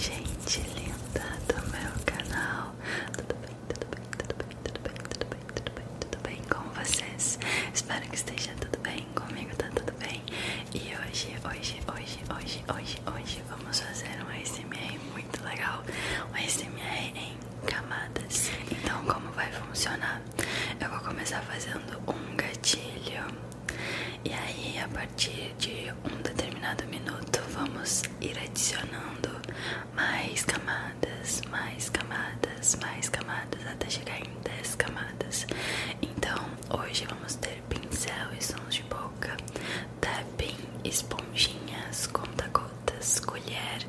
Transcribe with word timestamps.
gente 0.00 0.60
linda 0.74 1.26
do 1.46 1.60
meu 1.70 1.92
canal. 2.06 2.74
Tudo 3.12 3.34
bem, 3.34 3.56
tudo 3.68 3.86
bem, 3.90 4.06
tudo 4.08 4.30
bem, 4.40 4.56
tudo 4.64 4.80
bem, 4.80 5.04
tudo 5.12 5.28
bem, 5.28 5.42
tudo 5.54 5.70
bem, 5.74 5.86
tudo 6.00 6.22
bem 6.22 6.40
com 6.48 6.62
vocês? 6.80 7.38
Espero 7.74 8.08
que 8.08 8.14
esteja 8.14 8.52
tudo 8.58 8.78
bem. 8.80 9.06
Comigo 9.14 9.54
tá 9.56 9.68
tudo 9.74 9.92
bem. 9.98 10.22
E 10.72 10.78
hoje, 10.96 11.36
hoje, 11.44 11.80
hoje, 11.92 12.18
hoje, 12.34 12.64
hoje, 12.74 13.02
hoje 13.14 13.42
vamos 13.50 13.78
fazer 13.80 14.08
um 14.24 14.40
ASMR 14.40 14.98
muito 15.12 15.44
legal. 15.44 15.82
Um 16.30 16.34
ASMR 16.34 17.12
em 17.14 17.36
camadas. 17.66 18.50
Então, 18.70 19.04
como 19.04 19.30
vai 19.32 19.52
funcionar? 19.52 20.22
Eu 20.80 20.88
vou 20.88 21.00
começar 21.00 21.42
fazendo 21.42 22.00
um 22.08 22.36
gatilho. 22.36 23.26
E 24.24 24.32
aí, 24.32 24.78
a 24.82 24.88
partir 24.88 25.54
de 25.58 25.92
um 26.04 26.22
determinado 26.22 26.84
minuto, 26.86 27.40
vamos 27.52 28.02
ir 28.20 28.38
adicionando 28.38 29.40
mais 29.94 30.44
camadas, 30.44 31.42
mais 31.50 31.88
camadas, 31.88 32.76
mais 32.76 33.08
camadas, 33.08 33.66
até 33.66 33.88
chegar 33.90 34.18
em 34.20 34.30
10 34.42 34.74
camadas. 34.76 35.46
Então, 36.02 36.38
hoje 36.78 37.06
vamos 37.08 37.34
ter 37.36 37.62
pincel 37.68 38.28
e 38.38 38.42
sons 38.44 38.74
de 38.74 38.82
boca, 38.84 39.36
tapping, 40.00 40.56
esponjinhas, 40.84 42.06
colher, 43.50 43.86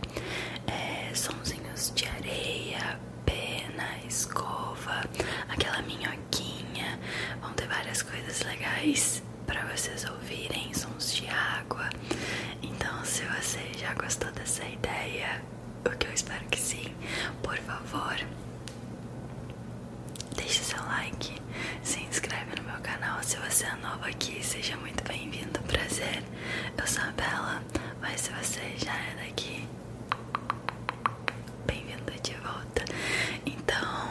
é, 0.68 1.14
sonzinhos 1.14 1.92
de 1.94 2.06
areia, 2.08 3.00
pena, 3.26 3.98
escova, 4.08 5.04
aquela 5.50 5.82
minhoquinha. 5.84 7.00
Vão 7.42 7.54
ter 7.54 7.68
várias 7.68 8.02
coisas 8.02 8.42
legais 8.42 9.22
para 9.46 9.64
vocês 9.66 10.06
ouvirem, 10.10 10.74
sons 10.74 11.14
de 11.14 11.28
água. 11.28 11.90
Então, 12.62 13.04
se 13.06 13.22
você 13.24 13.72
já 13.78 13.94
gostou 13.94 14.32
dessa 14.32 14.64
ideia, 14.66 15.42
o 15.86 15.90
que 15.92 16.08
eu 16.08 16.14
espero 16.14 16.46
que 16.46 16.60
sim, 16.60 16.94
por 17.44 17.58
favor, 17.58 18.18
deixe 20.36 20.64
seu 20.64 20.84
like, 20.86 21.40
se 21.84 22.00
inscreve 22.02 22.56
no 22.58 22.64
meu 22.64 22.82
canal. 22.82 23.22
Se 23.22 23.38
você 23.38 23.66
é 23.66 23.76
novo 23.76 24.06
aqui, 24.06 24.44
seja 24.44 24.76
muito 24.78 25.04
bem-vindo. 25.04 25.60
Prazer, 25.68 26.24
eu 26.78 26.88
sou 26.88 27.04
a 27.04 27.12
Bela, 27.12 27.62
mas 28.02 28.22
se 28.22 28.32
você 28.32 28.62
já 28.78 28.94
é 28.94 29.16
daqui, 29.26 29.68
bem-vindo 31.66 32.12
de 32.22 32.34
volta. 32.36 32.84
Então, 33.46 34.10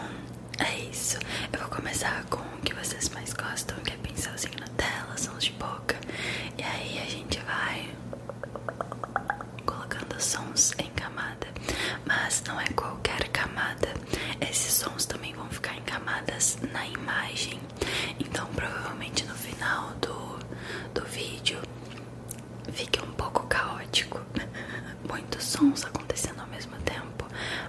é 0.58 0.78
isso. 0.90 1.18
Eu 1.52 1.60
vou 1.60 1.68
começar 1.68 2.24
com 2.26 2.38
o 2.38 2.60
que 2.62 2.74
vocês 2.74 3.08
mais 3.10 3.32
gostam, 3.32 3.76
que 3.80 3.92
é 3.92 3.96
pincelzinho 3.96 4.58
na 4.60 4.68
tela, 4.68 5.16
sons 5.16 5.44
de 5.44 5.52
boca. 5.52 5.96
E 6.58 6.62
aí 6.62 6.98
a 7.04 7.10
gente 7.10 7.38
vai 7.40 7.90
colocando 9.66 10.20
sons 10.20 10.72
em 10.78 10.90
camada. 10.90 11.46
Mas 12.06 12.42
não 12.46 12.60
é 12.60 12.66
qualquer 12.68 13.28
camada. 13.28 13.88
Esses 14.40 14.72
sons 14.74 15.04
também 15.06 15.34
vão 15.34 15.48
ficar 15.50 15.76
em 15.76 15.82
camadas 15.82 16.58
na 16.72 16.86
imagem. 16.86 17.60
Então 18.18 18.46
provavelmente 18.54 19.24
no 19.26 19.34
final 19.34 19.90
do, 20.00 20.38
do 21.00 21.06
vídeo 21.06 21.60
fique 22.72 23.00
um 23.02 23.09
sons 25.60 25.84
acontecendo 25.84 26.40
ao 26.40 26.46
mesmo 26.46 26.74
tempo. 26.78 27.26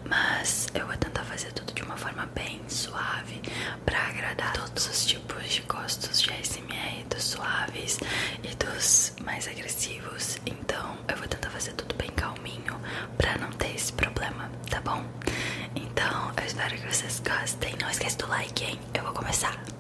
Mas 0.08 0.68
eu 0.74 0.88
vou 0.88 0.96
tentar 0.96 1.26
fazer 1.26 1.52
tudo 1.52 1.74
de 1.74 1.84
uma 1.84 1.98
forma 1.98 2.26
bem 2.34 2.62
suave 2.70 3.42
para 3.86 4.00
agradar 4.08 4.54
todos 4.54 4.88
os 4.88 5.06
tipos 5.06 5.44
de 5.50 5.62
gostos 5.64 6.22
de 6.22 6.32
ASMR, 6.32 7.04
dos 7.10 7.24
suaves 7.24 8.00
e 8.44 8.56
dos 8.56 9.14
mais 9.26 9.46
agressivos. 9.48 10.38
Então 10.46 10.98
eu 11.08 11.18
vou 11.18 11.28
tentar 11.28 11.50
fazer 11.50 11.74
tudo 11.74 11.94
bem 11.96 12.10
calminho 12.12 12.80
para 13.18 13.38
não 13.38 13.50
ter 13.52 13.76
esse 13.76 13.92
problema, 13.92 14.50
tá 14.70 14.80
bom? 14.82 15.04
Então 15.76 16.32
eu 16.38 16.46
espero 16.46 16.76
que 16.76 16.88
vocês 16.96 17.20
gostem. 17.20 17.76
Não 17.82 17.90
esquece 17.90 18.18
do 18.18 18.28
like, 18.28 18.64
hein? 18.64 18.80
Eu 18.94 19.04
vou 19.04 19.14
começar. 19.14 19.71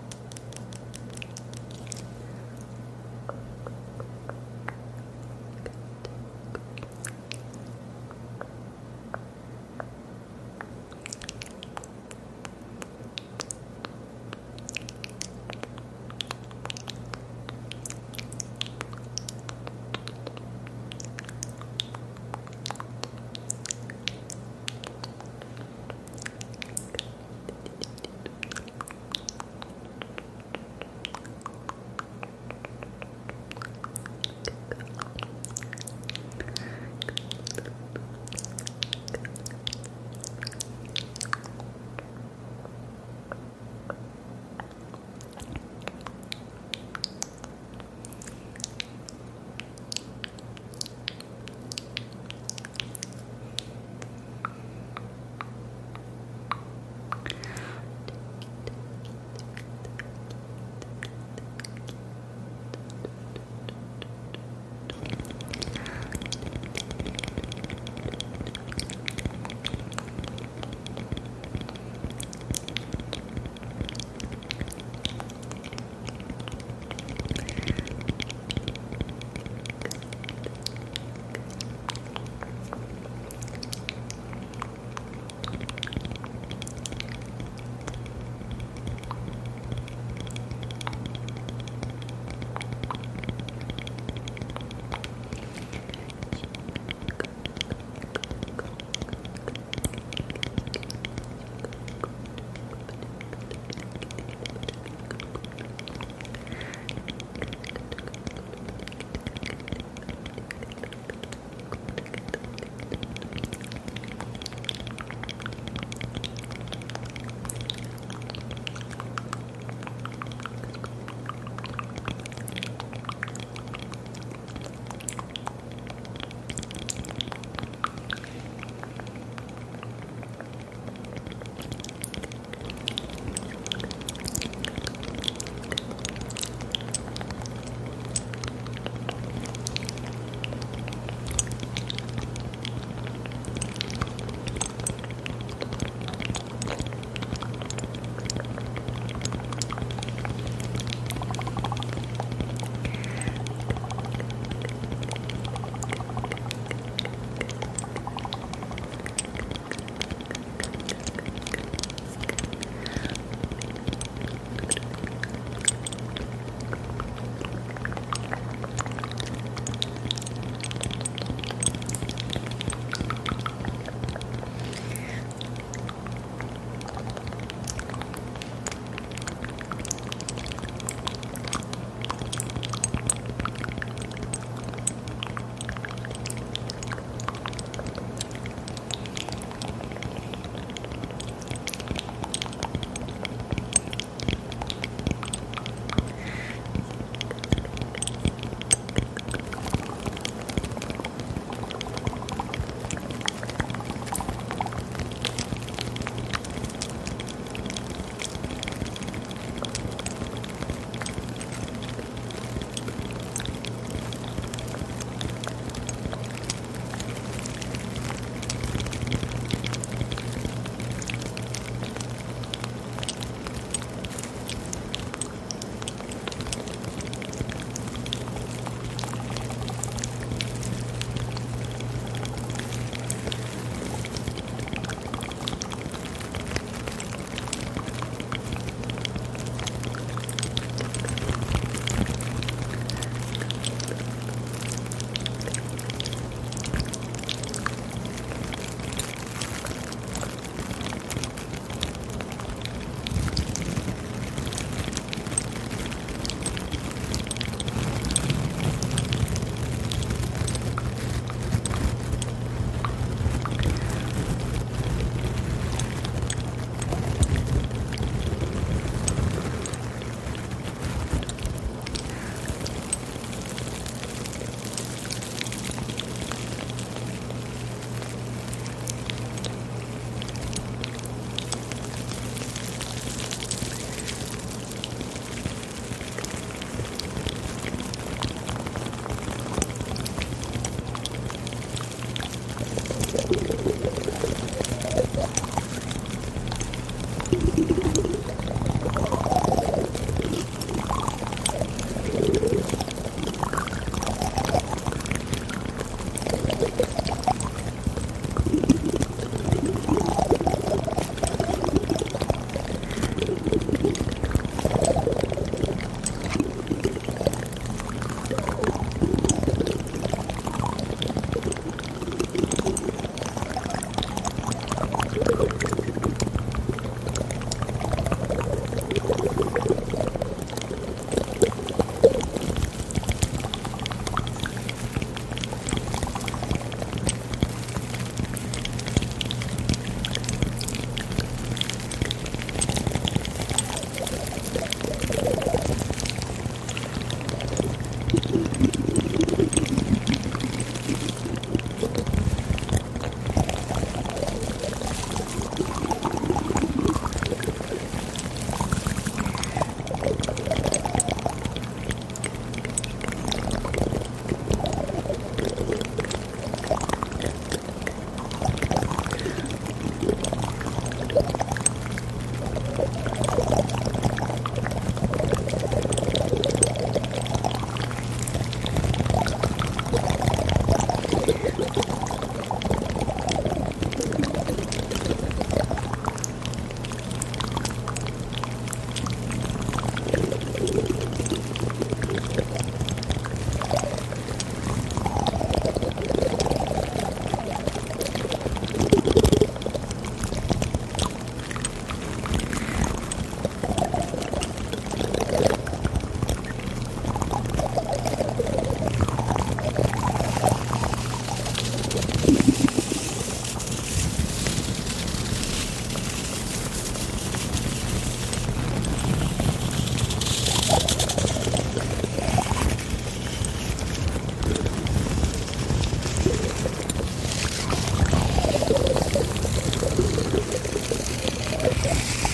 Yeah. 431.92 432.31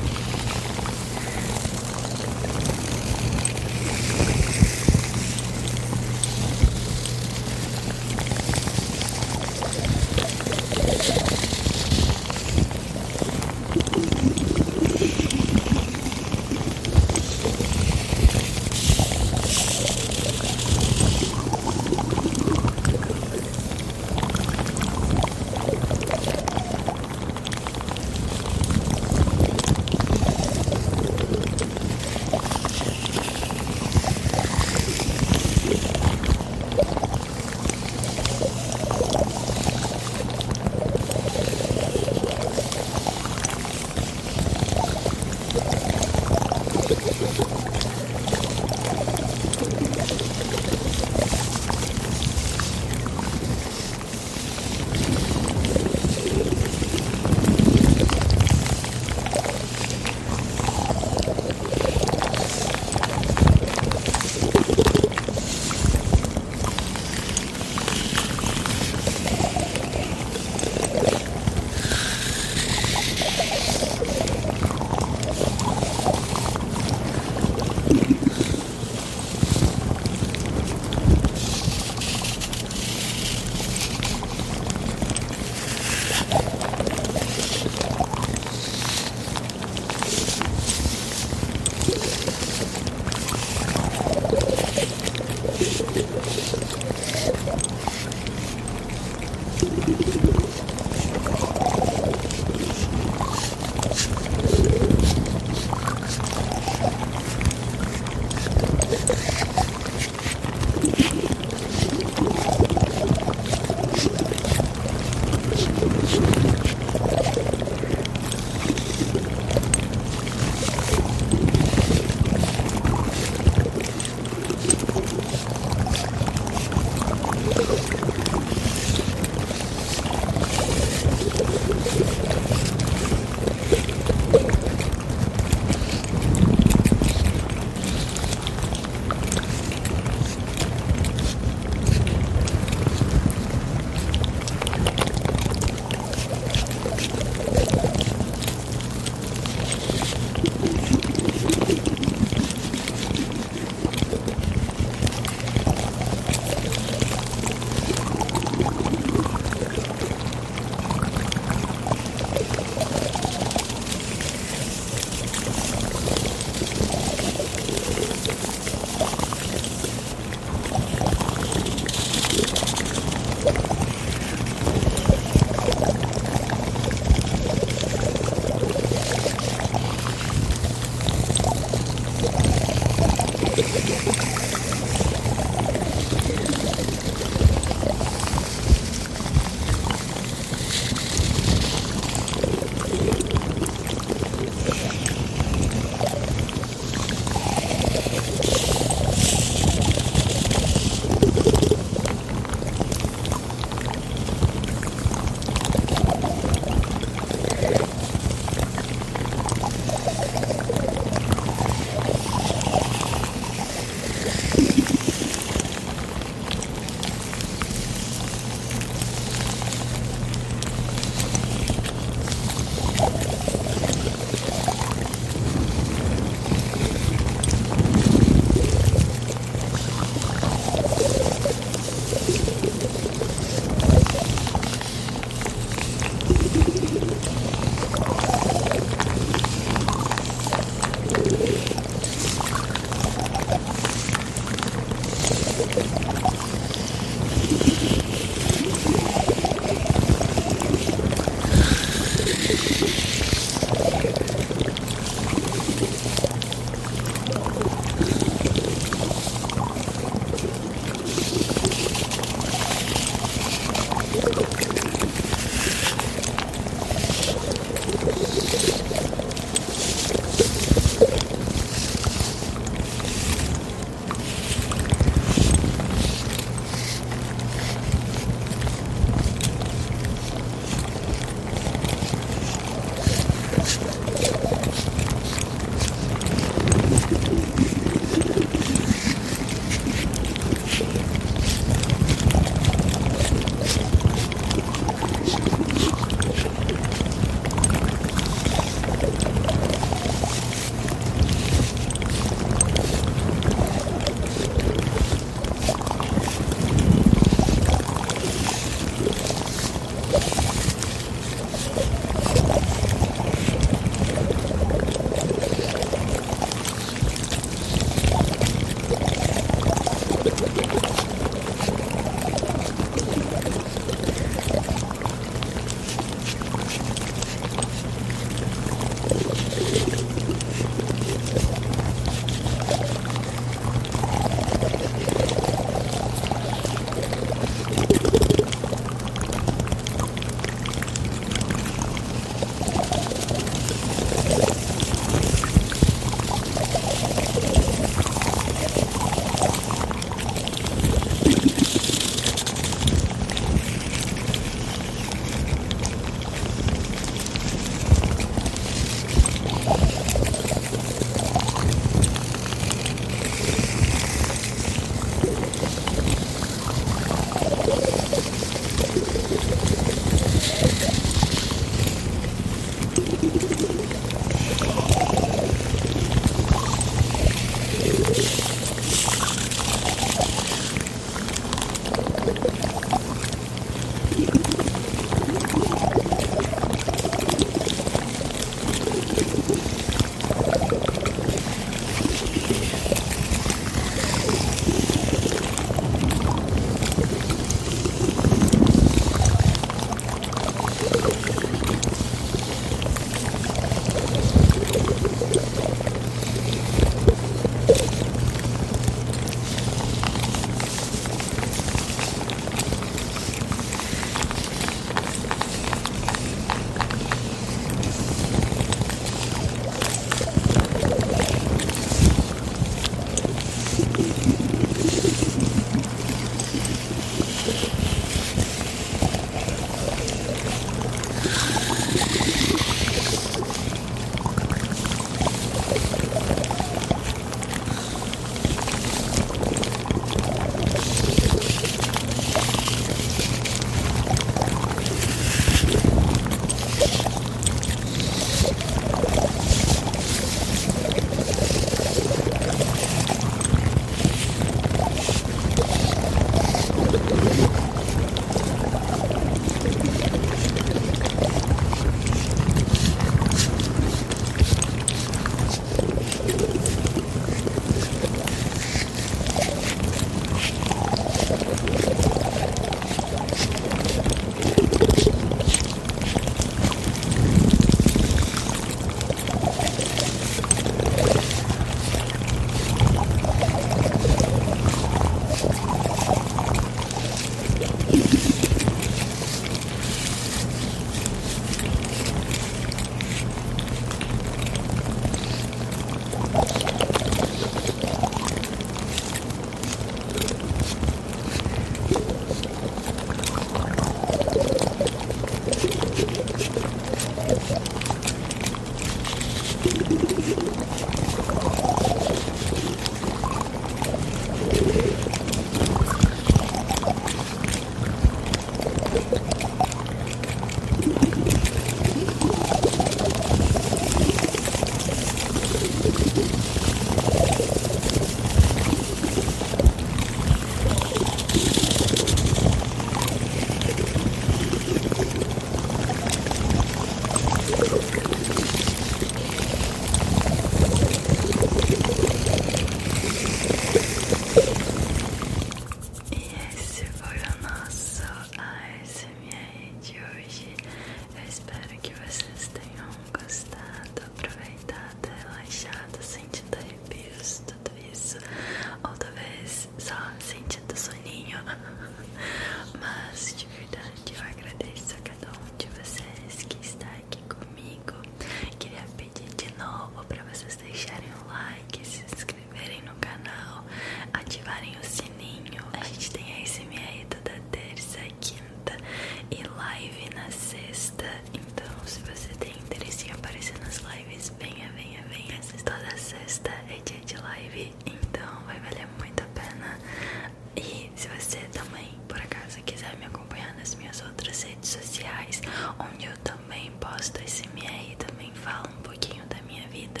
ASMR 597.28 597.94
também 597.98 598.32
fala 598.32 598.66
um 598.70 598.80
pouquinho 598.82 599.22
da 599.26 599.36
minha 599.42 599.68
vida. 599.68 600.00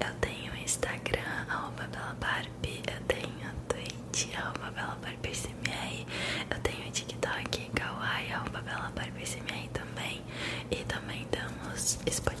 Eu 0.00 0.14
tenho 0.18 0.56
Instagram, 0.56 1.20
arroba 1.46 1.86
belabarbe, 1.88 2.82
eu 2.90 3.00
tenho 3.06 3.52
Twitch, 3.68 4.34
arroba 4.34 4.70
belabarbeSMR, 4.70 6.06
eu 6.50 6.58
tenho 6.60 6.90
TikTok, 6.90 7.70
kawaii, 7.74 8.32
arroba 8.32 8.62
belabarbeSMR 8.62 9.68
também. 9.74 10.22
E 10.70 10.76
também 10.84 11.26
damos 11.30 11.98
Spotify. 12.10 12.33